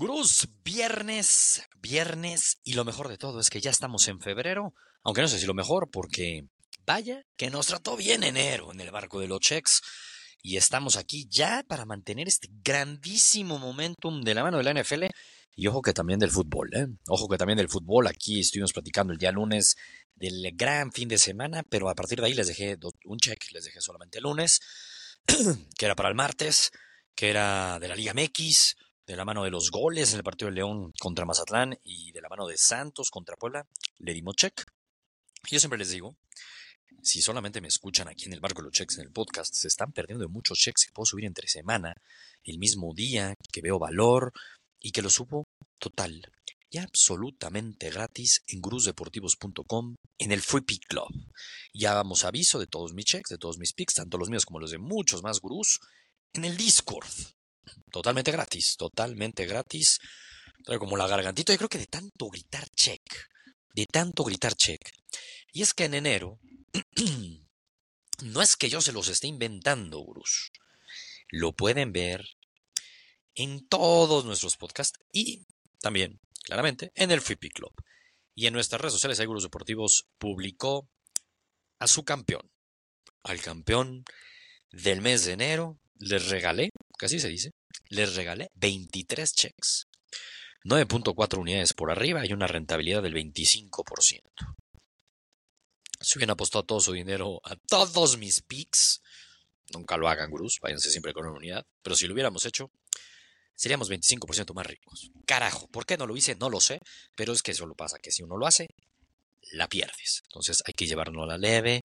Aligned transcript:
Gruz, 0.00 0.46
viernes, 0.62 1.60
viernes, 1.82 2.60
y 2.62 2.74
lo 2.74 2.84
mejor 2.84 3.08
de 3.08 3.18
todo 3.18 3.40
es 3.40 3.50
que 3.50 3.60
ya 3.60 3.72
estamos 3.72 4.06
en 4.06 4.20
febrero, 4.20 4.72
aunque 5.02 5.22
no 5.22 5.26
sé 5.26 5.40
si 5.40 5.46
lo 5.46 5.54
mejor, 5.54 5.90
porque 5.90 6.44
vaya 6.86 7.26
que 7.36 7.50
nos 7.50 7.66
trató 7.66 7.96
bien 7.96 8.22
enero 8.22 8.70
en 8.70 8.78
el 8.80 8.92
barco 8.92 9.18
de 9.18 9.26
los 9.26 9.40
checks, 9.40 9.82
y 10.40 10.56
estamos 10.56 10.96
aquí 10.96 11.26
ya 11.28 11.64
para 11.66 11.84
mantener 11.84 12.28
este 12.28 12.46
grandísimo 12.62 13.58
momentum 13.58 14.22
de 14.22 14.34
la 14.34 14.44
mano 14.44 14.58
de 14.58 14.62
la 14.62 14.80
NFL, 14.80 15.06
y 15.56 15.66
ojo 15.66 15.82
que 15.82 15.92
también 15.92 16.20
del 16.20 16.30
fútbol, 16.30 16.70
¿eh? 16.76 16.86
Ojo 17.08 17.26
que 17.26 17.36
también 17.36 17.56
del 17.56 17.68
fútbol, 17.68 18.06
aquí 18.06 18.38
estuvimos 18.38 18.72
platicando 18.72 19.12
el 19.12 19.18
día 19.18 19.32
lunes 19.32 19.74
del 20.14 20.52
gran 20.54 20.92
fin 20.92 21.08
de 21.08 21.18
semana, 21.18 21.64
pero 21.68 21.88
a 21.88 21.96
partir 21.96 22.20
de 22.20 22.26
ahí 22.26 22.34
les 22.34 22.46
dejé 22.46 22.78
un 23.04 23.18
check, 23.18 23.50
les 23.50 23.64
dejé 23.64 23.80
solamente 23.80 24.18
el 24.18 24.22
lunes, 24.22 24.60
que 25.76 25.86
era 25.86 25.96
para 25.96 26.08
el 26.08 26.14
martes, 26.14 26.70
que 27.16 27.30
era 27.30 27.80
de 27.80 27.88
la 27.88 27.96
Liga 27.96 28.14
MX, 28.14 28.76
de 29.08 29.16
la 29.16 29.24
mano 29.24 29.42
de 29.42 29.50
los 29.50 29.70
goles 29.70 30.12
en 30.12 30.18
el 30.18 30.22
partido 30.22 30.50
de 30.50 30.56
León 30.56 30.92
contra 31.00 31.24
Mazatlán 31.24 31.78
y 31.82 32.12
de 32.12 32.20
la 32.20 32.28
mano 32.28 32.46
de 32.46 32.58
Santos 32.58 33.10
contra 33.10 33.36
Puebla, 33.36 33.66
le 34.00 34.12
dimos 34.12 34.36
check. 34.36 34.64
Yo 35.50 35.58
siempre 35.58 35.78
les 35.78 35.88
digo, 35.88 36.14
si 37.02 37.22
solamente 37.22 37.62
me 37.62 37.68
escuchan 37.68 38.06
aquí 38.06 38.26
en 38.26 38.34
el 38.34 38.40
barco 38.40 38.60
de 38.60 38.66
los 38.66 38.74
checks 38.74 38.98
en 38.98 39.06
el 39.06 39.10
podcast, 39.10 39.54
se 39.54 39.68
están 39.68 39.92
perdiendo 39.92 40.26
de 40.26 40.30
muchos 40.30 40.58
checks 40.58 40.84
que 40.84 40.92
puedo 40.92 41.06
subir 41.06 41.24
entre 41.24 41.48
semana, 41.48 41.94
el 42.44 42.58
mismo 42.58 42.92
día, 42.94 43.32
que 43.50 43.62
veo 43.62 43.78
valor 43.78 44.30
y 44.78 44.92
que 44.92 45.00
lo 45.00 45.08
subo 45.08 45.44
total 45.78 46.20
y 46.68 46.76
absolutamente 46.76 47.88
gratis 47.88 48.42
en 48.46 48.60
gruzdeportivos.com 48.60 49.94
en 50.18 50.32
el 50.32 50.42
Free 50.42 50.60
Pick 50.60 50.86
Club. 50.86 51.08
Ya 51.72 51.94
vamos 51.94 52.24
aviso 52.24 52.58
de 52.58 52.66
todos 52.66 52.92
mis 52.92 53.06
checks, 53.06 53.30
de 53.30 53.38
todos 53.38 53.56
mis 53.56 53.72
picks, 53.72 53.94
tanto 53.94 54.18
los 54.18 54.28
míos 54.28 54.44
como 54.44 54.60
los 54.60 54.70
de 54.70 54.76
muchos 54.76 55.22
más 55.22 55.40
gurús, 55.40 55.80
en 56.34 56.44
el 56.44 56.58
Discord. 56.58 57.08
Totalmente 57.90 58.32
gratis, 58.32 58.76
totalmente 58.76 59.46
gratis. 59.46 59.98
Como 60.78 60.96
la 60.96 61.06
gargantita, 61.06 61.52
yo 61.52 61.58
creo 61.58 61.68
que 61.68 61.78
de 61.78 61.86
tanto 61.86 62.28
gritar 62.28 62.68
check, 62.70 63.02
de 63.74 63.86
tanto 63.86 64.24
gritar 64.24 64.54
check. 64.54 64.80
Y 65.52 65.62
es 65.62 65.72
que 65.72 65.84
en 65.84 65.94
enero, 65.94 66.38
no 68.22 68.42
es 68.42 68.56
que 68.56 68.68
yo 68.68 68.80
se 68.80 68.92
los 68.92 69.08
esté 69.08 69.28
inventando, 69.28 70.04
Bruce. 70.04 70.50
Lo 71.30 71.52
pueden 71.52 71.92
ver 71.92 72.24
en 73.34 73.66
todos 73.68 74.24
nuestros 74.24 74.56
podcasts 74.56 74.98
y 75.12 75.46
también, 75.80 76.20
claramente, 76.42 76.90
en 76.94 77.10
el 77.10 77.20
Free 77.20 77.36
Club. 77.36 77.72
Y 78.34 78.46
en 78.46 78.54
nuestras 78.54 78.80
redes 78.80 78.94
sociales, 78.94 79.18
Seguros 79.18 79.42
Deportivos 79.42 80.06
publicó 80.18 80.88
a 81.78 81.86
su 81.86 82.04
campeón, 82.04 82.50
al 83.22 83.40
campeón 83.40 84.04
del 84.70 85.00
mes 85.00 85.24
de 85.24 85.32
enero. 85.32 85.78
Les 85.98 86.28
regalé, 86.28 86.70
casi 86.98 87.18
se 87.18 87.28
dice, 87.28 87.50
les 87.88 88.14
regalé 88.14 88.50
23 88.54 89.32
checks. 89.32 89.88
9.4 90.64 91.38
unidades 91.38 91.72
por 91.72 91.90
arriba 91.90 92.26
y 92.26 92.32
una 92.32 92.46
rentabilidad 92.46 93.02
del 93.02 93.14
25%. 93.14 94.22
Si 96.00 96.18
hubieran 96.18 96.34
apostado 96.34 96.64
todo 96.64 96.80
su 96.80 96.92
dinero 96.92 97.40
a 97.44 97.56
todos 97.56 98.18
mis 98.18 98.42
picks, 98.42 99.02
nunca 99.72 99.96
lo 99.96 100.08
hagan, 100.08 100.30
Gruz, 100.30 100.58
váyanse 100.60 100.90
siempre 100.90 101.12
con 101.12 101.26
una 101.26 101.36
unidad, 101.36 101.66
pero 101.82 101.96
si 101.96 102.06
lo 102.06 102.14
hubiéramos 102.14 102.44
hecho, 102.46 102.70
seríamos 103.54 103.90
25% 103.90 104.54
más 104.54 104.66
ricos. 104.66 105.10
Carajo, 105.26 105.68
¿por 105.68 105.86
qué 105.86 105.96
no 105.96 106.06
lo 106.06 106.16
hice? 106.16 106.36
No 106.36 106.50
lo 106.50 106.60
sé, 106.60 106.80
pero 107.16 107.32
es 107.32 107.42
que 107.42 107.52
eso 107.52 107.66
lo 107.66 107.74
pasa, 107.74 107.98
que 107.98 108.12
si 108.12 108.22
uno 108.22 108.36
lo 108.36 108.46
hace, 108.46 108.68
la 109.52 109.68
pierdes. 109.68 110.22
Entonces 110.24 110.62
hay 110.66 110.74
que 110.74 110.86
llevarnos 110.86 111.24
a 111.24 111.26
la 111.26 111.38
leve, 111.38 111.82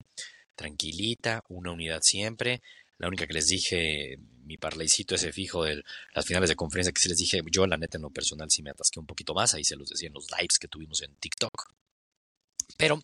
tranquilita, 0.56 1.44
una 1.50 1.72
unidad 1.72 2.02
siempre. 2.02 2.62
La 2.98 3.08
única 3.08 3.28
que 3.28 3.34
les 3.34 3.48
dije, 3.48 4.18
mi 4.44 4.58
parlaycito 4.58 5.16
ese 5.16 5.32
fijo 5.32 5.64
de 5.64 5.84
las 6.14 6.26
finales 6.26 6.50
de 6.50 6.56
conferencia 6.56 6.92
que 6.92 7.02
sí 7.02 7.10
les 7.10 7.18
dije, 7.18 7.42
yo 7.52 7.66
la 7.68 7.78
neta 7.78 7.98
en 7.98 8.04
lo 8.04 8.10
personal 8.10 8.50
sí 8.50 8.62
me 8.62 8.72
atasqué 8.72 9.00
un 9.00 9.06
poquito 9.06 9.34
más, 9.34 9.54
ahí 9.54 9.64
se 9.64 9.76
los 9.76 9.90
decía 9.90 10.08
en 10.08 10.14
los 10.14 10.28
lives 10.32 10.60
que 10.60 10.68
tuvimos 10.68 11.02
en 11.02 11.16
TikTok. 11.16 11.74
Pero 12.78 13.02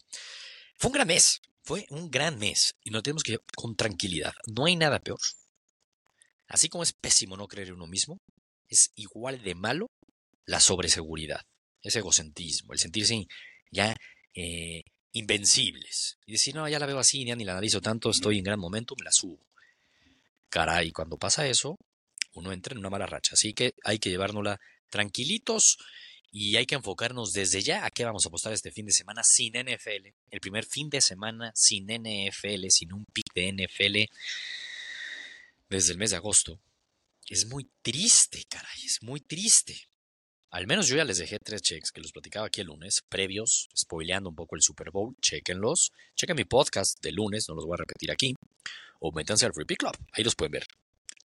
fue 0.77 0.89
un 0.89 0.93
gran 0.93 1.07
mes, 1.07 1.41
fue 1.63 1.85
un 1.89 2.09
gran 2.09 2.37
mes 2.39 2.75
y 2.83 2.89
nos 2.89 3.03
tenemos 3.03 3.23
que 3.23 3.39
con 3.55 3.75
tranquilidad. 3.75 4.33
No 4.47 4.65
hay 4.65 4.75
nada 4.75 4.99
peor. 4.99 5.19
Así 6.47 6.67
como 6.67 6.83
es 6.83 6.93
pésimo 6.93 7.37
no 7.37 7.47
creer 7.47 7.69
en 7.69 7.75
uno 7.75 7.87
mismo, 7.87 8.17
es 8.67 8.91
igual 8.95 9.43
de 9.43 9.55
malo 9.55 9.87
la 10.45 10.59
sobreseguridad, 10.59 11.41
ese 11.81 11.99
egocentrismo, 11.99 12.73
el 12.73 12.80
sentirse 12.80 13.27
ya 13.71 13.95
eh, 14.33 14.83
invencibles 15.11 16.17
y 16.25 16.33
decir, 16.33 16.55
no, 16.55 16.67
ya 16.67 16.80
la 16.80 16.85
veo 16.85 16.99
así, 16.99 17.23
ya 17.25 17.35
ni 17.35 17.45
la 17.45 17.53
analizo 17.53 17.81
tanto, 17.81 18.09
estoy 18.09 18.39
en 18.39 18.43
gran 18.43 18.59
momento, 18.59 18.95
me 18.97 19.05
la 19.05 19.11
subo. 19.11 19.39
Caray, 20.49 20.92
cuando 20.92 21.17
pasa 21.17 21.48
eso, 21.48 21.77
uno 22.33 22.52
entra 22.52 22.73
en 22.73 22.80
una 22.80 22.89
mala 22.89 23.05
racha. 23.05 23.33
Así 23.33 23.54
que 23.54 23.73
hay 23.83 23.99
que 23.99 24.10
llevárnosla 24.10 24.60
tranquilitos 24.89 25.77
y 26.32 26.55
hay 26.58 26.65
que 26.65 26.76
enfocarnos 26.76 27.33
desde 27.33 27.61
ya 27.61 27.86
a 27.86 27.92
qué 27.92 28.05
vamos 28.05 28.26
a 28.26 28.30
apostar 28.30 28.54
este 28.54 28.71
fin 28.71 28.86
de 28.86 28.92
semana 28.92 29.23
sin 29.23 29.54
NFL. 29.54 30.09
El 30.30 30.39
primer 30.39 30.65
fin 30.65 30.89
de 30.89 31.02
semana 31.02 31.52
sin 31.55 31.86
NFL, 31.86 32.67
sin 32.70 32.93
un 32.93 33.05
pick 33.05 33.33
de 33.33 33.52
NFL 33.54 34.14
desde 35.70 35.92
el 35.92 35.98
mes 35.98 36.11
de 36.11 36.17
agosto. 36.17 36.59
Es 37.27 37.45
muy 37.45 37.70
triste, 37.82 38.43
caray, 38.49 38.86
es 38.86 39.04
muy 39.04 39.21
triste. 39.21 39.89
Al 40.52 40.65
menos 40.65 40.88
yo 40.88 40.95
ya 40.95 41.05
les 41.05 41.20
dejé 41.20 41.38
tres 41.38 41.61
checks 41.61 41.92
que 41.92 42.02
los 42.02 42.11
platicaba 42.11 42.48
aquí 42.48 42.61
el 42.61 42.67
lunes, 42.67 43.04
previos, 43.08 43.70
spoileando 43.77 44.30
un 44.30 44.36
poco 44.36 44.55
el 44.55 44.64
Super 44.64 44.89
Bowl. 44.89 45.15
Chequenlos. 45.21 45.92
Chequen 46.15 46.36
mi 46.36 46.45
podcast 46.45 46.99
de 47.04 47.11
lunes, 47.11 47.45
no 47.48 47.54
los 47.54 47.65
voy 47.65 47.76
a 47.76 47.77
repetir 47.77 48.11
aquí. 48.11 48.33
O 48.99 49.11
métanse 49.11 49.45
al 49.45 49.54
Pick 49.54 49.80
Club, 49.80 49.98
ahí 50.11 50.23
los 50.23 50.36
pueden 50.36 50.52
ver. 50.52 50.67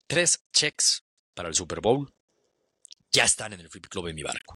Tres 0.07 0.45
checks 0.53 1.05
para 1.35 1.49
el 1.49 1.55
Super 1.55 1.81
Bowl 1.81 2.13
ya 3.11 3.25
están 3.25 3.53
en 3.53 3.61
el 3.61 3.69
Pick 3.69 3.89
Club 3.89 4.09
en 4.09 4.17
mi 4.17 4.23
barco. 4.23 4.55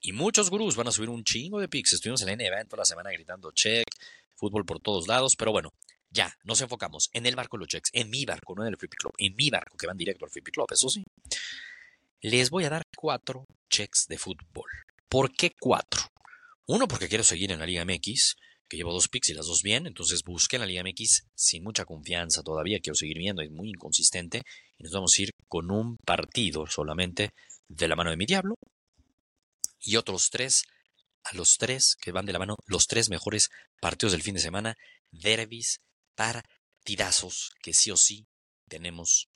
Y 0.00 0.12
muchos 0.12 0.48
gurús 0.48 0.76
van 0.76 0.88
a 0.88 0.92
subir 0.92 1.10
un 1.10 1.24
chingo 1.24 1.60
de 1.60 1.68
picks. 1.68 1.92
Estuvimos 1.92 2.22
en 2.22 2.28
la 2.28 2.36
NBA 2.36 2.64
toda 2.64 2.78
la 2.78 2.84
semana 2.86 3.10
gritando 3.10 3.52
check, 3.52 3.86
fútbol 4.34 4.64
por 4.64 4.80
todos 4.80 5.06
lados, 5.06 5.36
pero 5.36 5.52
bueno, 5.52 5.74
ya, 6.10 6.34
nos 6.44 6.60
enfocamos 6.62 7.10
en 7.12 7.26
el 7.26 7.36
barco 7.36 7.56
de 7.56 7.60
los 7.60 7.68
checks, 7.68 7.90
en 7.92 8.08
mi 8.08 8.24
barco, 8.24 8.54
no 8.56 8.62
en 8.62 8.68
el 8.68 8.78
Pick 8.78 8.94
Club, 8.94 9.12
en 9.18 9.36
mi 9.36 9.50
barco 9.50 9.76
que 9.76 9.86
van 9.86 9.98
directo 9.98 10.24
al 10.24 10.30
Pick 10.30 10.50
Club, 10.50 10.66
eso 10.70 10.88
sí. 10.88 11.04
Les 12.22 12.50
voy 12.50 12.64
a 12.64 12.70
dar 12.70 12.82
cuatro 12.96 13.44
checks 13.68 14.06
de 14.08 14.18
fútbol. 14.18 14.70
¿Por 15.08 15.32
qué 15.32 15.54
cuatro? 15.58 16.02
Uno, 16.66 16.88
porque 16.88 17.08
quiero 17.08 17.24
seguir 17.24 17.52
en 17.52 17.58
la 17.58 17.66
Liga 17.66 17.84
MX, 17.84 18.36
que 18.70 18.76
llevo 18.76 18.92
dos 18.92 19.08
picks 19.08 19.30
y 19.30 19.34
las 19.34 19.46
dos 19.46 19.62
bien, 19.62 19.86
entonces 19.88 20.22
busqué 20.22 20.56
en 20.56 20.60
la 20.60 20.66
Liga 20.66 20.84
MX 20.84 21.24
sin 21.34 21.64
mucha 21.64 21.84
confianza 21.84 22.42
todavía, 22.42 22.78
quiero 22.78 22.94
seguir 22.94 23.18
viendo, 23.18 23.42
es 23.42 23.50
muy 23.50 23.70
inconsistente, 23.70 24.42
y 24.78 24.84
nos 24.84 24.92
vamos 24.92 25.12
a 25.18 25.22
ir 25.22 25.30
con 25.48 25.72
un 25.72 25.96
partido 26.06 26.66
solamente 26.68 27.30
de 27.68 27.88
la 27.88 27.96
mano 27.96 28.10
de 28.10 28.16
mi 28.16 28.26
diablo, 28.26 28.54
y 29.80 29.96
otros 29.96 30.30
tres, 30.30 30.62
a 31.24 31.34
los 31.34 31.58
tres 31.58 31.96
que 32.00 32.12
van 32.12 32.26
de 32.26 32.32
la 32.32 32.38
mano, 32.38 32.56
los 32.66 32.86
tres 32.86 33.10
mejores 33.10 33.50
partidos 33.80 34.12
del 34.12 34.22
fin 34.22 34.34
de 34.34 34.40
semana, 34.40 34.76
derbis, 35.10 35.80
partidazos, 36.14 37.50
que 37.62 37.74
sí 37.74 37.90
o 37.90 37.96
sí 37.96 38.24
tenemos 38.68 39.28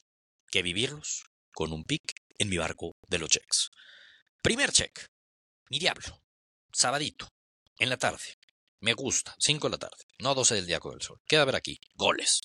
que 0.49 0.63
vivirlos 0.63 1.25
con 1.53 1.73
un 1.73 1.83
pick 1.83 2.03
en 2.39 2.49
mi 2.49 2.57
barco 2.57 2.93
de 3.09 3.19
los 3.19 3.31
checks. 3.31 3.71
Primer 4.43 4.71
check. 4.71 5.09
Mi 5.71 5.79
diablo. 5.79 6.21
Sabadito. 6.73 7.29
En 7.79 7.89
la 7.89 7.97
tarde. 7.97 8.37
Me 8.85 8.93
gusta. 8.93 9.35
5 9.39 9.69
de 9.69 9.71
la 9.71 9.79
tarde. 9.79 10.05
No 10.19 10.35
12 10.35 10.57
del 10.57 10.67
día 10.67 10.79
con 10.79 10.93
el 10.93 11.01
sol. 11.01 11.19
Queda 11.27 11.47
ver 11.47 11.57
aquí. 11.57 11.81
Goles. 11.95 12.43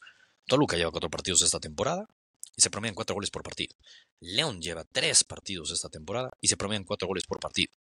Toluca 0.47 0.77
lleva 0.77 0.89
cuatro 0.89 1.09
partidos 1.09 1.41
esta 1.41 1.59
temporada 1.59 2.07
y 2.55 2.61
se 2.61 2.69
promedian 2.69 2.95
cuatro 2.95 3.13
goles 3.13 3.29
por 3.29 3.43
partido. 3.43 3.75
León 4.21 4.61
lleva 4.61 4.85
tres 4.85 5.25
partidos 5.25 5.71
esta 5.71 5.89
temporada 5.89 6.31
y 6.39 6.47
se 6.47 6.55
promedian 6.55 6.85
cuatro 6.85 7.09
goles 7.09 7.25
por 7.27 7.41
partido. 7.41 7.73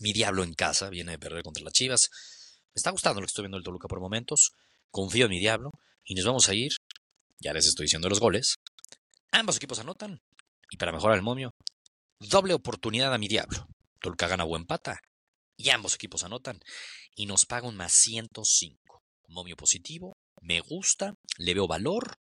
Mi 0.00 0.12
diablo 0.12 0.42
en 0.42 0.54
casa 0.54 0.90
viene 0.90 1.12
de 1.12 1.18
perder 1.20 1.44
contra 1.44 1.62
las 1.62 1.72
Chivas. 1.72 2.10
Me 2.74 2.80
está 2.80 2.90
gustando 2.90 3.20
lo 3.20 3.26
que 3.26 3.30
estoy 3.30 3.44
viendo 3.44 3.58
del 3.58 3.64
Toluca 3.64 3.86
por 3.86 4.00
momentos. 4.00 4.50
Confío 4.90 5.26
en 5.26 5.30
mi 5.30 5.38
diablo 5.38 5.70
y 6.02 6.16
nos 6.16 6.24
vamos 6.24 6.48
a 6.48 6.54
ir. 6.54 6.72
Ya 7.38 7.52
les 7.52 7.68
estoy 7.68 7.84
diciendo 7.84 8.08
los 8.08 8.18
goles. 8.18 8.56
Ambos 9.30 9.58
equipos 9.58 9.78
anotan 9.78 10.20
y 10.72 10.76
para 10.76 10.90
mejorar 10.90 11.16
el 11.16 11.22
momio, 11.22 11.54
doble 12.18 12.52
oportunidad 12.52 13.14
a 13.14 13.18
mi 13.18 13.28
diablo. 13.28 13.68
Toluca 14.00 14.26
gana 14.26 14.42
buen 14.42 14.66
pata 14.66 14.98
y 15.56 15.70
ambos 15.70 15.94
equipos 15.94 16.24
anotan 16.24 16.60
y 17.14 17.26
nos 17.26 17.46
paga 17.46 17.68
un 17.68 17.76
más 17.76 17.92
105. 17.92 19.02
Momio 19.28 19.56
positivo, 19.56 20.16
me 20.40 20.60
gusta, 20.60 21.14
le 21.38 21.54
veo 21.54 21.66
valor 21.66 22.18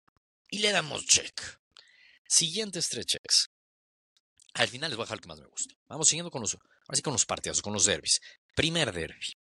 y 0.50 0.60
le 0.60 0.72
damos 0.72 1.06
check. 1.06 1.60
Siguientes 2.28 2.90
tres 2.90 3.06
checks. 3.06 3.50
Al 4.54 4.68
final 4.68 4.92
les 4.92 4.98
voy 4.98 5.04
a 5.04 5.06
dejar 5.06 5.18
el 5.18 5.22
que 5.22 5.28
más 5.28 5.40
me 5.40 5.48
gusta. 5.48 5.74
Vamos 5.88 6.08
siguiendo 6.08 6.32
con 6.32 6.42
los, 6.42 6.58
así 6.88 7.02
con 7.02 7.14
los 7.14 7.26
partidos, 7.26 7.62
con 7.62 7.74
los 7.74 7.86
derbis. 7.86 8.20
Primer 8.56 8.94
derby. 8.94 9.34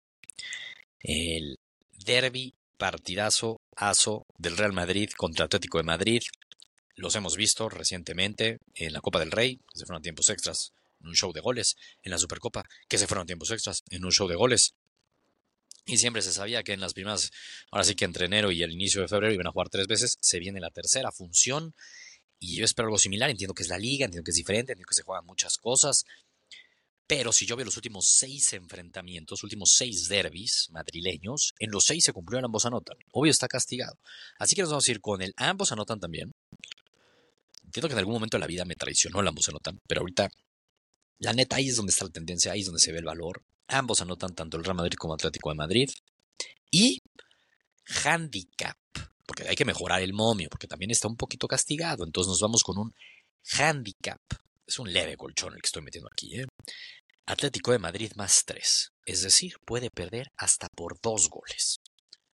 El 1.00 1.58
derby 1.92 2.54
partidazo 2.78 3.62
aso 3.76 4.26
del 4.38 4.58
Real 4.58 4.74
Madrid 4.74 5.10
contra 5.16 5.46
Atlético 5.46 5.78
de 5.78 5.84
Madrid. 5.84 6.22
Los 6.96 7.16
hemos 7.16 7.36
visto 7.36 7.70
recientemente 7.70 8.58
en 8.74 8.94
la 8.94 9.02
Copa 9.02 9.20
del 9.20 9.32
Rey, 9.32 9.60
se 9.74 9.86
fueron 9.86 10.00
a 10.00 10.04
tiempos 10.04 10.30
extras 10.30 10.74
en 11.02 11.08
un 11.08 11.16
show 11.16 11.34
de 11.34 11.42
goles, 11.42 11.76
en 12.04 12.12
la 12.12 12.18
Supercopa, 12.18 12.64
que 12.88 12.98
se 12.98 13.08
fueron 13.08 13.28
tiempos 13.28 13.52
extras 13.52 13.84
en 13.90 14.06
un 14.06 14.12
show 14.12 14.28
de 14.28 14.36
goles. 14.36 14.76
Y 15.86 15.98
siempre 15.98 16.22
se 16.22 16.32
sabía 16.32 16.64
que 16.64 16.74
en 16.74 16.80
las 16.80 16.94
primeras, 16.94 17.32
ahora 17.72 17.84
sí 17.84 17.96
que 17.96 18.06
entre 18.06 18.26
enero 18.26 18.52
y 18.52 18.62
el 18.64 18.72
inicio 18.72 19.02
de 19.02 19.08
febrero 19.08 19.34
iban 19.34 19.48
a 19.48 19.52
jugar 19.52 19.70
tres 19.70 19.88
veces, 19.88 20.18
se 20.22 20.40
viene 20.40 20.60
la 20.60 20.70
tercera 20.70 21.12
función 21.12 21.74
Y 22.40 22.58
yo 22.58 22.66
espero 22.66 22.88
algo 22.88 22.98
similar. 22.98 23.30
Entiendo 23.30 23.54
que 23.54 23.64
es 23.64 23.70
la 23.70 23.78
liga, 23.78 24.06
entiendo 24.06 24.24
que 24.24 24.32
es 24.32 24.38
diferente, 24.38 24.72
entiendo 24.74 24.88
que 24.88 24.96
se 24.96 25.04
juegan 25.04 25.26
muchas 25.26 25.58
cosas. 25.58 26.06
Pero 27.08 27.34
si 27.34 27.46
yo 27.46 27.56
veo 27.58 27.66
los 27.66 27.76
últimos 27.76 28.08
seis 28.08 28.54
enfrentamientos, 28.54 29.44
últimos 29.44 29.74
seis 29.76 30.08
derbis 30.08 30.70
madrileños, 30.72 31.54
en 31.60 31.70
los 31.70 31.84
seis 31.84 32.06
se 32.06 32.14
cumplieron 32.14 32.46
ambos 32.46 32.66
anotan. 32.66 32.98
Obvio 33.12 33.32
está 33.32 33.48
castigado. 33.48 34.00
Así 34.40 34.56
que 34.56 34.62
nos 34.62 34.72
vamos 34.72 34.88
a 34.88 34.92
ir 34.92 35.02
con 35.02 35.22
el 35.22 35.34
ambos 35.36 35.72
anotan 35.72 36.00
también. 36.00 36.32
Entiendo 37.66 37.90
que 37.90 37.94
en 37.94 38.00
algún 38.00 38.14
momento 38.14 38.38
de 38.38 38.42
la 38.42 38.48
vida 38.48 38.66
me 38.66 38.76
traicionó 38.76 39.20
el 39.20 39.28
ambos 39.28 39.50
anotan, 39.50 39.80
pero 39.88 40.02
ahorita 40.02 40.30
la 41.22 41.34
neta 41.34 41.58
ahí 41.58 41.70
es 41.70 41.76
donde 41.76 41.92
está 41.92 42.06
la 42.06 42.12
tendencia, 42.12 42.52
ahí 42.52 42.62
es 42.62 42.66
donde 42.66 42.82
se 42.82 42.92
ve 42.92 42.98
el 42.98 43.06
valor. 43.06 43.44
Ambos 43.68 44.02
anotan 44.02 44.34
tanto 44.34 44.58
el 44.58 44.64
Real 44.64 44.76
Madrid 44.76 44.98
como 44.98 45.14
Atlético 45.14 45.50
de 45.50 45.56
Madrid. 45.56 45.90
Y 46.72 46.98
handicap, 48.04 48.76
porque 49.28 49.48
hay 49.48 49.56
que 49.56 49.64
mejorar 49.64 50.02
el 50.02 50.14
momio, 50.14 50.50
porque 50.50 50.68
también 50.68 50.90
está 50.90 51.08
un 51.08 51.16
poquito 51.16 51.48
castigado. 51.48 52.04
Entonces 52.06 52.30
nos 52.30 52.42
vamos 52.42 52.64
con 52.64 52.80
un 52.80 52.92
handicap. 53.60 54.20
Es 54.66 54.80
un 54.80 54.92
leve 54.92 55.16
colchón 55.16 55.54
el 55.54 55.62
que 55.62 55.68
estoy 55.68 55.84
metiendo 55.84 56.10
aquí. 56.12 56.40
¿eh? 56.40 56.48
Atlético 57.28 57.72
de 57.72 57.78
Madrid 57.80 58.12
más 58.16 58.44
3, 58.46 58.92
es 59.06 59.22
decir, 59.22 59.54
puede 59.64 59.92
perder 59.92 60.32
hasta 60.38 60.70
por 60.76 61.00
dos 61.02 61.30
goles. 61.30 61.78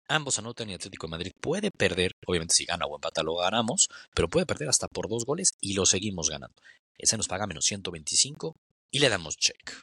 Ambos 0.08 0.40
anotan 0.40 0.70
y 0.70 0.76
Atlético 0.76 1.08
de 1.08 1.12
Madrid 1.12 1.32
puede 1.42 1.72
perder, 1.72 2.14
obviamente 2.26 2.56
si 2.56 2.64
gana 2.64 2.86
o 2.86 2.96
empata 2.96 3.22
lo 3.22 3.36
ganamos, 3.36 3.90
pero 4.16 4.30
puede 4.30 4.46
perder 4.46 4.70
hasta 4.70 4.88
por 4.88 5.10
dos 5.10 5.26
goles 5.26 5.56
y 5.60 5.74
lo 5.74 5.86
seguimos 5.86 6.30
ganando. 6.30 6.56
Ese 6.98 7.18
nos 7.18 7.28
paga 7.28 7.48
menos 7.48 7.66
125 7.66 8.56
y 8.92 9.00
le 9.00 9.10
damos 9.10 9.38
check. 9.38 9.74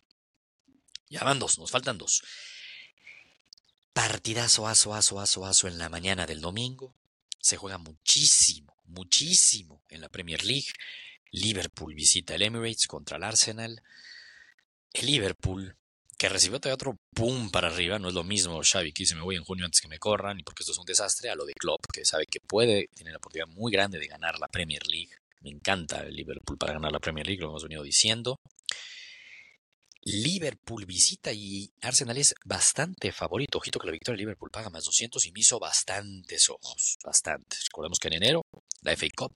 Ya 1.09 1.23
van 1.23 1.39
dos, 1.39 1.59
nos 1.59 1.71
faltan 1.71 1.99
dos. 1.99 2.23
Partidazo, 3.93 4.67
aso, 4.67 4.95
aso, 4.95 5.21
aso, 5.21 5.47
aso 5.47 5.69
en 5.69 5.79
la 5.79 5.89
mañana 5.89 6.27
del 6.27 6.41
domingo. 6.41 6.97
Se 7.41 7.57
juega 7.57 7.79
muchísimo, 7.79 8.77
muchísimo 8.87 9.83
en 9.89 10.01
la 10.01 10.09
Premier 10.09 10.45
League. 10.45 10.67
Liverpool 11.31 11.95
visita 11.95 12.35
el 12.35 12.43
Emirates 12.43 12.87
contra 12.87 13.17
el 13.17 13.23
Arsenal. 13.23 13.83
El 14.93 15.07
Liverpool, 15.07 15.77
que 16.19 16.29
recibió 16.29 16.61
otro 16.73 16.99
pum 17.15 17.51
para 17.51 17.69
arriba, 17.69 17.99
no 17.99 18.09
es 18.09 18.15
lo 18.15 18.25
mismo 18.25 18.61
Xavi 18.63 18.93
que 18.93 19.03
dice 19.03 19.15
me 19.15 19.23
voy 19.23 19.37
en 19.37 19.45
junio 19.45 19.65
antes 19.65 19.81
que 19.81 19.89
me 19.89 19.99
corran 19.99 20.39
y 20.41 20.43
porque 20.43 20.63
esto 20.63 20.73
es 20.73 20.79
un 20.79 20.87
desastre, 20.87 21.31
a 21.31 21.35
lo 21.35 21.45
de 21.45 21.55
Klopp, 21.55 21.87
que 21.93 22.05
sabe 22.05 22.27
que 22.27 22.41
puede, 22.41 22.89
tiene 22.95 23.11
la 23.11 23.19
oportunidad 23.19 23.49
muy 23.49 23.71
grande 23.71 23.99
de 23.99 24.07
ganar 24.07 24.39
la 24.39 24.49
Premier 24.49 24.87
League. 24.87 25.11
Me 25.41 25.51
encanta 25.51 26.01
el 26.01 26.15
Liverpool 26.15 26.57
para 26.57 26.73
ganar 26.73 26.91
la 26.91 27.01
Premier 27.01 27.27
League, 27.27 27.41
lo 27.41 27.51
hemos 27.51 27.63
venido 27.63 27.83
diciendo. 27.83 28.41
Liverpool 30.05 30.85
visita 30.85 31.33
y 31.33 31.73
Arsenal 31.81 32.19
es 32.19 32.35
bastante 32.45 33.11
favorito. 33.11 33.57
Ojito 33.57 33.79
que 33.79 33.87
la 33.87 33.93
victoria 33.93 34.17
de 34.17 34.23
Liverpool 34.23 34.51
paga 34.51 34.69
más 34.69 34.85
200 34.85 35.25
y 35.25 35.33
me 35.33 35.41
hizo 35.41 35.59
bastantes 35.59 36.51
ojos, 36.51 36.99
bastantes. 37.03 37.65
Recordemos 37.71 37.99
que 37.99 38.09
en 38.09 38.15
enero 38.15 38.43
la 38.83 38.93
FA 38.93 39.07
Cup 39.17 39.33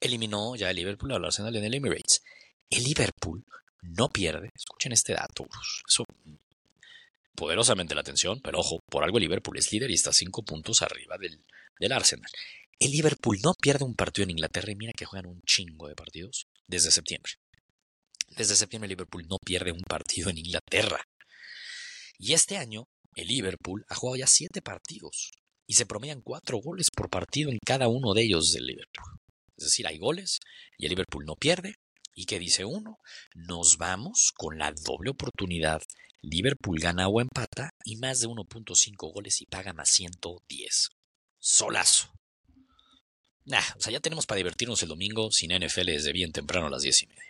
eliminó 0.00 0.56
ya 0.56 0.70
el 0.70 0.76
Liverpool 0.76 1.12
al 1.12 1.24
Arsenal 1.24 1.54
en 1.54 1.64
el 1.64 1.74
Emirates. 1.74 2.22
El 2.68 2.82
Liverpool 2.82 3.44
no 3.82 4.08
pierde. 4.08 4.50
Escuchen 4.54 4.92
este 4.92 5.12
dato, 5.12 5.46
Eso 5.88 6.04
poderosamente 7.36 7.94
la 7.94 8.00
atención, 8.00 8.40
pero 8.40 8.58
ojo, 8.58 8.80
por 8.90 9.04
algo 9.04 9.18
el 9.18 9.22
Liverpool 9.22 9.58
es 9.58 9.72
líder 9.72 9.90
y 9.90 9.94
está 9.94 10.12
cinco 10.12 10.42
puntos 10.42 10.82
arriba 10.82 11.16
del 11.18 11.92
Arsenal. 11.92 12.30
El 12.80 12.90
Liverpool 12.90 13.38
no 13.42 13.54
pierde 13.54 13.84
un 13.84 13.94
partido 13.94 14.24
en 14.24 14.30
Inglaterra 14.30 14.72
y 14.72 14.76
mira 14.76 14.92
que 14.92 15.04
juegan 15.04 15.26
un 15.26 15.40
chingo 15.42 15.86
de 15.86 15.94
partidos 15.94 16.48
desde 16.66 16.90
septiembre. 16.90 17.32
Desde 18.28 18.56
septiembre 18.56 18.88
Liverpool 18.88 19.26
no 19.28 19.38
pierde 19.38 19.72
un 19.72 19.82
partido 19.82 20.30
en 20.30 20.38
Inglaterra. 20.38 21.06
Y 22.18 22.32
este 22.32 22.56
año 22.56 22.88
el 23.14 23.28
Liverpool 23.28 23.84
ha 23.88 23.94
jugado 23.94 24.16
ya 24.16 24.26
siete 24.26 24.62
partidos 24.62 25.32
y 25.66 25.74
se 25.74 25.86
promedian 25.86 26.20
cuatro 26.20 26.58
goles 26.58 26.90
por 26.90 27.08
partido 27.08 27.50
en 27.50 27.58
cada 27.64 27.88
uno 27.88 28.12
de 28.14 28.22
ellos 28.22 28.52
del 28.52 28.66
Liverpool. 28.66 29.20
Es 29.56 29.66
decir, 29.66 29.86
hay 29.86 29.98
goles 29.98 30.40
y 30.78 30.86
el 30.86 30.90
Liverpool 30.90 31.24
no 31.24 31.36
pierde 31.36 31.76
¿Y 32.14 32.26
qué 32.26 32.38
dice 32.38 32.64
uno? 32.64 33.00
Nos 33.34 33.76
vamos 33.76 34.32
con 34.36 34.58
la 34.58 34.72
doble 34.72 35.10
oportunidad. 35.10 35.82
Liverpool 36.22 36.78
gana 36.78 37.08
o 37.08 37.20
empata 37.20 37.70
y 37.84 37.96
más 37.96 38.20
de 38.20 38.28
1.5 38.28 39.12
goles 39.12 39.42
y 39.42 39.46
paga 39.46 39.72
más 39.72 39.90
110. 39.90 40.90
Solazo. 41.40 42.12
Nah, 43.46 43.60
o 43.76 43.80
sea, 43.80 43.92
ya 43.92 44.00
tenemos 44.00 44.26
para 44.26 44.38
divertirnos 44.38 44.82
el 44.82 44.88
domingo 44.88 45.30
sin 45.32 45.50
NFL 45.50 45.86
desde 45.86 46.12
bien 46.12 46.32
temprano 46.32 46.68
a 46.68 46.70
las 46.70 46.82
10 46.82 47.02
y 47.02 47.06
media. 47.08 47.22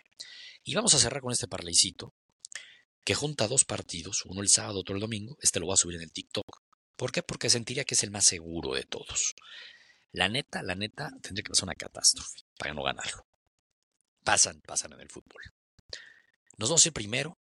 Y 0.65 0.75
vamos 0.75 0.93
a 0.93 0.99
cerrar 0.99 1.21
con 1.21 1.31
este 1.31 1.47
parleycito 1.47 2.13
que 3.05 3.15
junta 3.15 3.47
dos 3.47 3.63
partidos, 3.63 4.25
uno 4.25 4.41
el 4.41 4.49
sábado, 4.49 4.79
otro 4.79 4.95
el 4.95 5.01
domingo. 5.01 5.37
Este 5.41 5.61
lo 5.61 5.67
voy 5.67 5.75
a 5.75 5.77
subir 5.77 5.95
en 5.95 6.01
el 6.01 6.11
TikTok. 6.11 6.61
¿Por 6.97 7.13
qué? 7.13 7.23
Porque 7.23 7.49
sentiría 7.49 7.85
que 7.85 7.93
es 7.93 8.03
el 8.03 8.11
más 8.11 8.25
seguro 8.25 8.73
de 8.73 8.83
todos. 8.83 9.35
La 10.11 10.27
neta, 10.27 10.61
la 10.63 10.75
neta, 10.75 11.11
tendría 11.21 11.43
que 11.43 11.51
pasar 11.51 11.65
una 11.65 11.75
catástrofe 11.75 12.41
para 12.57 12.73
no 12.73 12.83
ganarlo 12.83 13.25
pasan, 14.25 14.59
pasan 14.61 14.91
en 14.91 14.99
el 14.99 15.09
fútbol. 15.09 15.41
Nos 16.57 16.69
vamos 16.69 16.85
a 16.85 16.89
ir 16.89 16.93
primero 16.93 17.37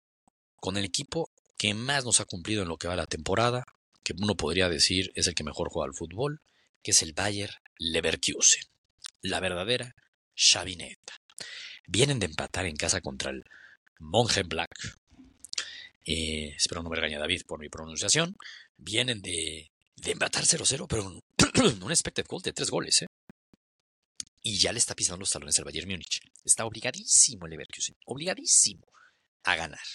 con 0.56 0.78
el 0.78 0.84
equipo 0.84 1.30
que 1.58 1.74
más 1.74 2.04
nos 2.04 2.20
ha 2.20 2.24
cumplido 2.24 2.62
en 2.62 2.68
lo 2.68 2.78
que 2.78 2.88
va 2.88 2.96
la 2.96 3.06
temporada, 3.06 3.64
que 4.02 4.14
uno 4.16 4.36
podría 4.36 4.70
decir 4.70 5.10
es 5.14 5.26
el 5.26 5.34
que 5.34 5.44
mejor 5.44 5.68
juega 5.70 5.88
al 5.88 5.94
fútbol, 5.94 6.40
que 6.82 6.92
es 6.92 7.02
el 7.02 7.12
Bayer 7.12 7.50
Leverkusen, 7.78 8.62
la 9.20 9.40
verdadera 9.40 9.94
chavineta. 10.34 11.20
Vienen 11.88 12.20
de 12.20 12.26
empatar 12.26 12.66
en 12.66 12.76
casa 12.76 13.00
contra 13.00 13.32
el 13.32 13.42
Mongenblack. 13.98 14.70
Eh, 16.04 16.54
espero 16.56 16.84
no 16.84 16.90
me 16.90 16.96
regañe 16.96 17.18
David 17.18 17.42
por 17.46 17.58
mi 17.58 17.68
pronunciación. 17.68 18.36
Vienen 18.76 19.20
de, 19.20 19.72
de 19.96 20.10
empatar 20.12 20.44
0-0, 20.44 20.86
pero 20.88 21.04
un, 21.04 21.22
un 21.82 21.90
expected 21.90 22.26
goal 22.26 22.42
de 22.42 22.52
tres 22.52 22.70
goles. 22.70 23.02
¿eh? 23.02 23.06
y 24.48 24.58
ya 24.58 24.72
le 24.72 24.78
está 24.78 24.94
pisando 24.94 25.20
los 25.20 25.30
talones 25.30 25.58
al 25.58 25.66
Bayern 25.66 25.90
Múnich. 25.90 26.20
Está 26.42 26.64
obligadísimo 26.64 27.44
el 27.44 27.50
Leverkusen, 27.50 27.96
obligadísimo 28.06 28.86
a 29.44 29.56
ganar. 29.56 29.86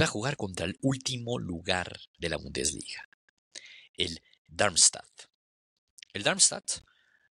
Va 0.00 0.04
a 0.04 0.08
jugar 0.08 0.36
contra 0.36 0.66
el 0.66 0.76
último 0.82 1.38
lugar 1.38 2.00
de 2.18 2.28
la 2.28 2.36
Bundesliga, 2.36 3.08
el 3.94 4.20
Darmstadt. 4.46 5.28
El 6.12 6.22
Darmstadt 6.22 6.82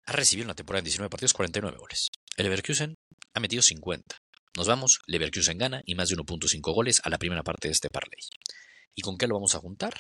ha 0.07 0.13
recibido 0.13 0.45
en 0.45 0.49
la 0.49 0.55
temporada 0.55 0.83
de 0.83 0.87
19 0.87 1.11
partidos 1.11 1.33
49 1.33 1.79
goles. 1.79 2.11
El 2.37 2.45
Leverkusen 2.45 2.99
ha 3.33 3.39
metido 3.39 3.63
50. 3.63 4.21
Nos 4.57 4.67
vamos, 4.67 4.99
Leverkusen 5.07 5.57
gana 5.57 5.83
y 5.85 5.95
más 5.95 6.09
de 6.09 6.17
1.5 6.17 6.75
goles 6.75 7.01
a 7.05 7.09
la 7.09 7.19
primera 7.19 7.45
parte 7.45 7.69
de 7.69 7.73
este 7.73 7.91
parlay. 7.91 8.19
¿Y 8.93 9.03
con 9.03 9.17
qué 9.17 9.29
lo 9.29 9.35
vamos 9.35 9.55
a 9.55 9.61
juntar? 9.61 9.95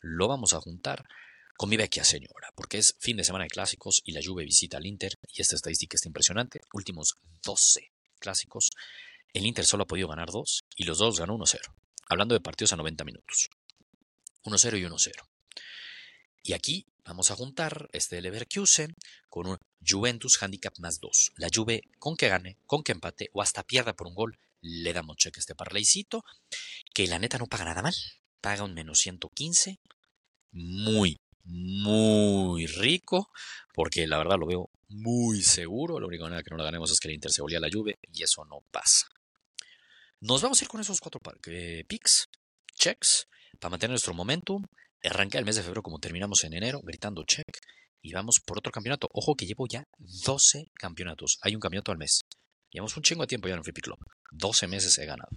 Lo 0.00 0.26
vamos 0.26 0.52
a 0.52 0.60
juntar 0.60 1.04
con 1.56 1.68
mi 1.68 1.76
vecchia 1.76 2.02
señora, 2.02 2.50
porque 2.56 2.78
es 2.78 2.96
fin 2.98 3.16
de 3.16 3.22
semana 3.22 3.44
de 3.44 3.50
clásicos 3.50 4.02
y 4.04 4.12
la 4.12 4.20
Juve 4.24 4.44
visita 4.44 4.78
al 4.78 4.86
Inter 4.86 5.12
y 5.32 5.40
esta 5.40 5.54
estadística 5.54 5.94
está 5.94 6.08
impresionante. 6.08 6.60
Últimos 6.72 7.18
12 7.44 7.92
clásicos, 8.18 8.70
el 9.32 9.46
Inter 9.46 9.64
solo 9.64 9.84
ha 9.84 9.86
podido 9.86 10.08
ganar 10.08 10.30
dos 10.30 10.64
y 10.74 10.84
los 10.84 10.98
dos 10.98 11.20
ganó 11.20 11.38
1-0. 11.38 11.60
Hablando 12.08 12.34
de 12.34 12.40
partidos 12.40 12.72
a 12.72 12.76
90 12.76 13.04
minutos. 13.04 13.48
1-0 14.42 14.80
y 14.80 14.82
1-0. 14.82 15.12
Y 16.42 16.52
aquí 16.52 16.86
vamos 17.06 17.30
a 17.30 17.36
juntar 17.36 17.88
este 17.92 18.20
Leverkusen 18.20 18.94
con 19.28 19.46
un 19.46 19.58
Juventus 19.86 20.42
Handicap 20.42 20.74
más 20.78 21.00
2. 21.00 21.32
La 21.36 21.48
Juve 21.54 21.82
con 21.98 22.16
que 22.16 22.28
gane, 22.28 22.58
con 22.66 22.82
que 22.82 22.92
empate 22.92 23.30
o 23.32 23.42
hasta 23.42 23.62
pierda 23.62 23.94
por 23.94 24.08
un 24.08 24.14
gol, 24.14 24.38
le 24.60 24.92
damos 24.92 25.16
cheque 25.16 25.38
a 25.38 25.40
este 25.40 25.54
parlaycito, 25.54 26.24
que 26.92 27.06
la 27.06 27.18
neta 27.18 27.38
no 27.38 27.46
paga 27.46 27.64
nada 27.64 27.82
mal. 27.82 27.94
Paga 28.40 28.64
un 28.64 28.74
menos 28.74 28.98
115. 28.98 29.78
Muy, 30.52 31.16
muy 31.44 32.66
rico, 32.66 33.30
porque 33.72 34.06
la 34.06 34.18
verdad 34.18 34.38
lo 34.38 34.46
veo 34.46 34.70
muy 34.88 35.42
seguro. 35.42 36.00
La 36.00 36.06
única 36.06 36.24
manera 36.24 36.42
que 36.42 36.50
no 36.50 36.56
la 36.56 36.64
ganemos 36.64 36.90
es 36.90 36.98
que 36.98 37.08
el 37.08 37.14
Inter 37.14 37.30
se 37.30 37.42
volía 37.42 37.60
la 37.60 37.68
lluvia 37.68 37.96
y 38.12 38.22
eso 38.22 38.44
no 38.44 38.62
pasa. 38.70 39.06
Nos 40.20 40.42
vamos 40.42 40.60
a 40.60 40.64
ir 40.64 40.68
con 40.68 40.80
esos 40.80 41.00
cuatro 41.00 41.20
eh, 41.46 41.84
picks, 41.86 42.28
checks, 42.74 43.28
para 43.60 43.70
mantener 43.70 43.90
nuestro 43.92 44.14
momentum. 44.14 44.64
Arranca 45.06 45.38
el 45.38 45.44
mes 45.44 45.56
de 45.56 45.62
febrero 45.62 45.82
como 45.82 45.98
terminamos 45.98 46.42
en 46.44 46.54
enero, 46.54 46.80
gritando 46.82 47.24
check. 47.24 47.58
Y 48.02 48.12
vamos 48.12 48.40
por 48.40 48.58
otro 48.58 48.72
campeonato. 48.72 49.08
Ojo 49.12 49.34
que 49.34 49.46
llevo 49.46 49.66
ya 49.66 49.84
12 49.98 50.70
campeonatos. 50.74 51.38
Hay 51.42 51.54
un 51.54 51.60
campeonato 51.60 51.92
al 51.92 51.98
mes. 51.98 52.20
Llevamos 52.70 52.96
un 52.96 53.02
chingo 53.02 53.22
de 53.22 53.28
tiempo 53.28 53.48
ya 53.48 53.54
en 53.54 53.62
Pick 53.62 53.80
Club. 53.80 53.98
12 54.32 54.66
meses 54.68 54.98
he 54.98 55.06
ganado. 55.06 55.30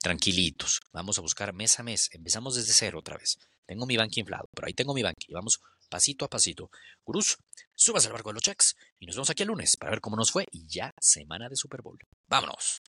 Tranquilitos. 0.00 0.80
Vamos 0.92 1.18
a 1.18 1.22
buscar 1.22 1.54
mes 1.54 1.78
a 1.78 1.82
mes. 1.82 2.08
Empezamos 2.12 2.56
desde 2.56 2.72
cero 2.72 2.98
otra 2.98 3.16
vez. 3.16 3.38
Tengo 3.66 3.86
mi 3.86 3.96
banqui 3.96 4.20
inflado, 4.20 4.48
pero 4.54 4.66
ahí 4.66 4.74
tengo 4.74 4.94
mi 4.94 5.02
banqui. 5.02 5.32
Vamos 5.32 5.60
pasito 5.88 6.24
a 6.24 6.28
pasito. 6.28 6.70
Gurús, 7.04 7.38
subas 7.74 8.04
al 8.06 8.12
barco 8.12 8.30
de 8.30 8.34
los 8.34 8.42
checks 8.42 8.76
y 8.98 9.06
nos 9.06 9.16
vemos 9.16 9.30
aquí 9.30 9.42
el 9.42 9.48
lunes 9.48 9.76
para 9.76 9.90
ver 9.90 10.00
cómo 10.00 10.16
nos 10.16 10.32
fue 10.32 10.46
y 10.50 10.66
ya 10.66 10.92
semana 11.00 11.48
de 11.48 11.56
Super 11.56 11.80
Bowl. 11.82 11.98
¡Vámonos! 12.26 12.82